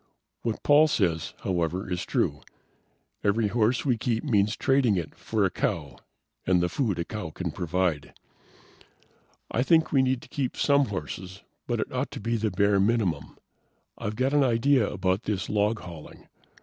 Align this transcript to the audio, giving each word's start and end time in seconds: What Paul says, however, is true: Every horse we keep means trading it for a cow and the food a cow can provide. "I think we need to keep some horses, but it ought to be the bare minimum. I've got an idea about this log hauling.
What 0.41 0.63
Paul 0.63 0.87
says, 0.87 1.35
however, 1.43 1.87
is 1.87 2.05
true: 2.05 2.41
Every 3.23 3.49
horse 3.49 3.85
we 3.85 3.99
keep 3.99 4.23
means 4.23 4.55
trading 4.57 4.97
it 4.97 5.13
for 5.13 5.45
a 5.45 5.51
cow 5.51 5.95
and 6.43 6.59
the 6.59 6.69
food 6.69 6.97
a 6.97 7.05
cow 7.05 7.29
can 7.29 7.51
provide. 7.51 8.15
"I 9.51 9.61
think 9.61 9.91
we 9.91 10.01
need 10.01 10.23
to 10.23 10.27
keep 10.27 10.57
some 10.57 10.85
horses, 10.85 11.43
but 11.67 11.79
it 11.79 11.91
ought 11.93 12.09
to 12.13 12.19
be 12.19 12.35
the 12.35 12.49
bare 12.49 12.79
minimum. 12.79 13.37
I've 13.95 14.15
got 14.15 14.33
an 14.33 14.43
idea 14.43 14.89
about 14.89 15.25
this 15.25 15.49
log 15.49 15.81
hauling. 15.81 16.27